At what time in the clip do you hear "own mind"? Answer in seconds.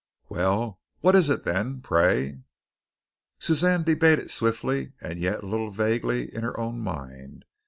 6.59-7.45